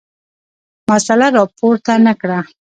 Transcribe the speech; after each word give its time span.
مسله 0.89 1.27
راپورته 1.37 1.93
نه 2.05 2.13
کړه. 2.21 2.39